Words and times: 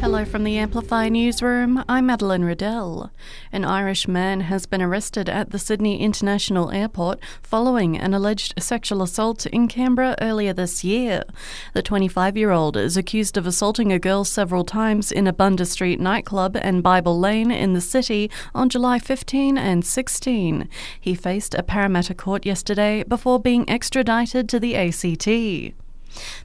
Hello 0.00 0.24
from 0.24 0.44
the 0.44 0.56
Amplify 0.56 1.08
newsroom. 1.08 1.84
I'm 1.88 2.06
Madeline 2.06 2.44
Riddell. 2.44 3.10
An 3.50 3.64
Irish 3.64 4.06
man 4.06 4.42
has 4.42 4.64
been 4.64 4.80
arrested 4.80 5.28
at 5.28 5.50
the 5.50 5.58
Sydney 5.58 6.00
International 6.00 6.70
Airport 6.70 7.18
following 7.42 7.98
an 7.98 8.14
alleged 8.14 8.54
sexual 8.62 9.02
assault 9.02 9.44
in 9.46 9.66
Canberra 9.66 10.14
earlier 10.20 10.52
this 10.52 10.84
year. 10.84 11.24
The 11.74 11.82
25 11.82 12.36
year 12.36 12.52
old 12.52 12.76
is 12.76 12.96
accused 12.96 13.36
of 13.36 13.44
assaulting 13.44 13.92
a 13.92 13.98
girl 13.98 14.22
several 14.22 14.64
times 14.64 15.10
in 15.10 15.26
a 15.26 15.32
Bunda 15.32 15.66
Street 15.66 15.98
nightclub 15.98 16.56
and 16.56 16.80
Bible 16.80 17.18
Lane 17.18 17.50
in 17.50 17.72
the 17.72 17.80
city 17.80 18.30
on 18.54 18.68
July 18.68 19.00
15 19.00 19.58
and 19.58 19.84
16. 19.84 20.68
He 21.00 21.14
faced 21.16 21.54
a 21.54 21.64
Parramatta 21.64 22.14
court 22.14 22.46
yesterday 22.46 23.02
before 23.02 23.40
being 23.40 23.68
extradited 23.68 24.48
to 24.48 24.60
the 24.60 24.76
ACT. 24.76 25.74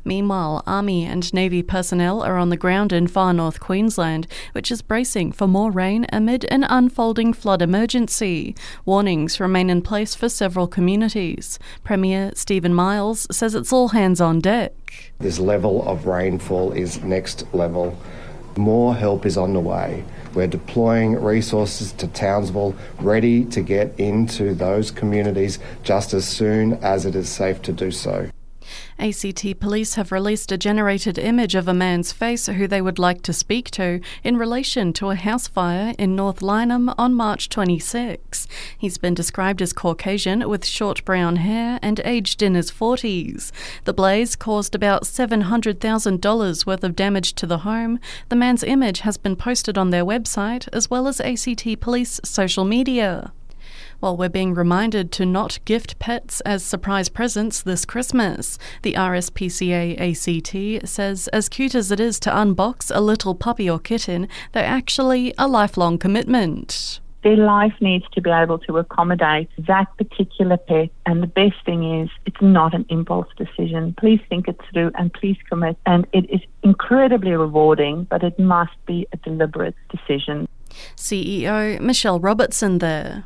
Meanwhile, 0.04 0.64
Army 0.66 1.06
and 1.06 1.34
Navy 1.34 1.64
personnel 1.64 2.22
are 2.22 2.38
on 2.38 2.50
the 2.50 2.58
ground 2.58 2.92
in 2.92 3.08
far 3.08 3.34
north 3.34 3.60
Queensland, 3.60 4.28
which 4.52 4.72
is 4.72 4.82
bracing 4.82 5.32
for 5.32 5.48
more 5.48 5.72
rain 5.72 6.06
amid 6.12 6.46
an 6.46 6.64
unfolding 6.64 7.34
flood 7.34 7.62
emergency. 7.62 8.56
Warnings 8.86 9.40
remain 9.40 9.70
in 9.70 9.82
place 9.82 10.16
for 10.16 10.30
several 10.30 10.68
communities. 10.68 11.60
Premier 11.84 12.32
Stephen 12.36 12.74
Miles 12.74 13.28
says 13.32 13.56
it's 13.56 13.74
all 13.74 13.90
hands 13.90 14.20
on 14.20 14.40
deck. 14.40 15.14
This 15.20 15.40
level 15.40 15.88
of 15.88 16.06
rainfall 16.06 16.72
is 16.74 17.04
next 17.04 17.46
level. 17.54 17.98
More 18.58 18.96
help 18.96 19.26
is 19.26 19.38
on 19.38 19.54
the 19.54 19.60
way. 19.60 20.04
We're 20.34 20.48
deploying 20.48 21.22
resources 21.22 21.92
to 21.94 22.08
Townsville, 22.08 22.76
ready 23.00 23.46
to 23.46 23.62
get 23.62 24.00
into 24.00 24.54
those 24.54 24.92
communities 24.92 25.60
just 25.84 26.14
as 26.14 26.28
soon 26.28 26.74
as 26.84 27.06
it 27.06 27.16
is 27.16 27.30
safe 27.30 27.62
to 27.64 27.72
do 27.72 27.92
so. 27.92 28.30
ACT 29.00 29.60
police 29.60 29.96
have 29.96 30.12
released 30.12 30.52
a 30.52 30.58
generated 30.58 31.18
image 31.18 31.56
of 31.56 31.68
a 31.68 31.74
man's 31.74 32.12
face 32.12 32.48
who 32.48 32.68
they 32.68 32.82
would 32.82 33.00
like 33.00 33.22
to 33.24 33.34
speak 33.34 33.70
to 33.72 34.00
in 34.24 34.38
relation 34.38 34.94
to 34.94 35.10
a 35.10 35.16
house 35.16 35.48
fire 35.48 35.94
in 35.98 36.16
North 36.16 36.42
Lyneham 36.42 36.94
on 36.98 37.14
March 37.14 37.50
26. 37.50 38.48
He's 38.78 38.98
been 38.98 39.14
described 39.14 39.62
as 39.62 39.74
Caucasian 39.74 40.48
with 40.48 40.66
short 40.66 41.04
brown 41.06 41.38
hair 41.38 41.80
and 41.82 42.02
aged 42.06 42.42
in 42.42 42.56
his 42.56 42.72
40s. 42.72 43.52
The 43.86 43.94
blaze 43.94 44.36
caused 44.36 44.76
about 44.76 45.04
$700,000 45.04 46.66
worth 46.66 46.84
of 46.84 46.96
damage 46.96 47.34
to 47.34 47.46
the 47.46 47.60
home. 47.60 48.00
The 48.30 48.36
man's 48.36 48.64
image 48.64 49.02
has 49.02 49.18
been 49.18 49.36
posted 49.36 49.78
on 49.78 49.90
their 49.90 50.06
website 50.06 50.68
as 50.74 50.90
well 50.90 51.08
as 51.08 51.20
ACT 51.22 51.80
police 51.80 52.20
social 52.24 52.66
media 52.66 53.32
while 54.04 54.18
we're 54.18 54.28
being 54.28 54.54
reminded 54.54 55.14
to 55.14 55.26
not 55.26 55.60
gift 55.64 55.98
pets 55.98 56.42
as 56.42 56.62
surprise 56.62 57.08
presents 57.08 57.62
this 57.62 57.86
Christmas. 57.86 58.60
The 58.82 58.96
RSPCA 58.96 59.96
ACT 59.98 60.90
says, 60.90 61.30
as 61.30 61.48
cute 61.48 61.74
as 61.74 61.90
it 61.90 62.02
is 62.02 62.20
to 62.20 62.30
unbox 62.30 62.92
a 62.94 63.00
little 63.00 63.34
puppy 63.34 63.70
or 63.70 63.80
kitten, 63.80 64.28
they're 64.52 64.66
actually 64.66 65.34
a 65.38 65.48
lifelong 65.48 65.98
commitment 65.98 67.00
their 67.24 67.38
life 67.38 67.74
needs 67.80 68.04
to 68.12 68.20
be 68.20 68.30
able 68.30 68.60
to 68.60 68.78
accommodate 68.78 69.50
that 69.58 69.88
particular 69.96 70.58
pet. 70.58 70.90
And 71.06 71.24
the 71.24 71.28
best 71.28 71.56
thing 71.66 72.02
is, 72.02 72.10
it's 72.26 72.42
not 72.42 72.74
an 72.74 72.86
impulse 72.90 73.30
decision. 73.38 73.96
Please 73.98 74.20
think 74.28 74.50
it 74.50 74.60
through 74.70 74.92
and 74.96 75.14
please 75.14 75.38
commit. 75.48 75.78
And 75.86 76.06
it 76.12 76.30
is 76.30 76.42
incredibly 76.64 77.32
rewarding, 77.32 78.04
but 78.04 78.24
it 78.24 78.38
must 78.38 78.74
be 78.86 79.08
a 79.14 79.18
deliberate 79.18 79.76
decision. 79.90 80.50
CEO 80.98 81.80
Michelle 81.80 82.20
Robertson 82.20 82.80
there. 82.80 83.24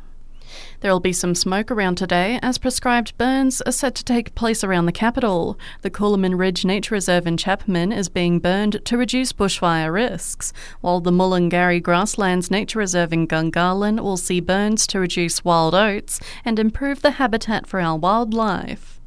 There 0.80 0.92
will 0.92 1.00
be 1.00 1.12
some 1.12 1.34
smoke 1.34 1.70
around 1.70 1.96
today 1.96 2.38
as 2.42 2.58
prescribed 2.58 3.16
burns 3.18 3.60
are 3.62 3.72
set 3.72 3.94
to 3.96 4.04
take 4.04 4.34
place 4.34 4.62
around 4.62 4.86
the 4.86 4.92
capital. 4.92 5.58
The 5.82 5.90
Cooleman 5.90 6.38
Ridge 6.38 6.64
Nature 6.64 6.94
Reserve 6.94 7.26
in 7.26 7.36
Chapman 7.36 7.92
is 7.92 8.08
being 8.08 8.38
burned 8.38 8.84
to 8.84 8.96
reduce 8.96 9.32
bushfire 9.32 9.92
risks, 9.92 10.52
while 10.80 11.00
the 11.00 11.10
Mulanggari 11.10 11.82
Grasslands 11.82 12.50
Nature 12.50 12.78
Reserve 12.78 13.12
in 13.12 13.26
Gungahlin 13.26 14.00
will 14.00 14.16
see 14.16 14.40
burns 14.40 14.86
to 14.88 15.00
reduce 15.00 15.44
wild 15.44 15.74
oats 15.74 16.20
and 16.44 16.58
improve 16.58 17.02
the 17.02 17.12
habitat 17.12 17.66
for 17.66 17.80
our 17.80 17.96
wildlife. 17.96 18.97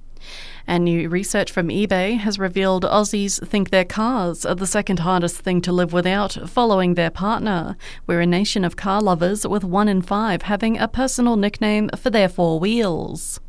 And 0.67 0.85
new 0.85 1.09
research 1.09 1.51
from 1.51 1.69
eBay 1.69 2.17
has 2.17 2.39
revealed 2.39 2.83
Aussies 2.83 3.45
think 3.47 3.69
their 3.69 3.85
cars 3.85 4.45
are 4.45 4.55
the 4.55 4.67
second 4.67 4.99
hardest 4.99 5.37
thing 5.37 5.61
to 5.61 5.71
live 5.71 5.93
without 5.93 6.37
following 6.47 6.93
their 6.93 7.09
partner. 7.09 7.75
We're 8.07 8.21
a 8.21 8.25
nation 8.25 8.63
of 8.63 8.75
car 8.75 9.01
lovers, 9.01 9.45
with 9.45 9.63
one 9.63 9.87
in 9.87 10.01
five 10.01 10.43
having 10.43 10.77
a 10.77 10.87
personal 10.87 11.35
nickname 11.35 11.89
for 11.97 12.09
their 12.09 12.29
four 12.29 12.59
wheels. 12.59 13.39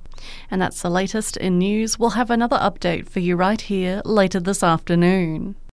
And 0.51 0.61
that's 0.63 0.83
the 0.83 0.91
latest 0.91 1.37
in 1.37 1.59
news. 1.59 1.99
We'll 1.99 2.11
have 2.11 2.31
another 2.31 2.59
update 2.59 3.09
for 3.09 3.21
you 3.21 3.37
right 3.37 3.61
here 3.61 4.03
later 4.05 4.41
this 4.41 4.63
afternoon. 4.63 5.57